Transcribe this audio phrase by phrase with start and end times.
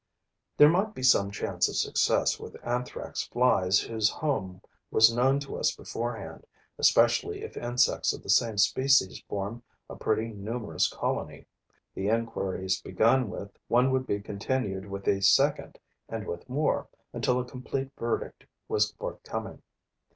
[0.57, 5.57] There might be some chance of success with Anthrax flies whose home was known to
[5.59, 6.47] us beforehand,
[6.79, 11.45] especially if insects of the same species formed a pretty numerous colony.
[11.93, 15.77] The inquiries begun with one would be continued with a second
[16.09, 19.61] and with more, until a complete verdict was forthcoming.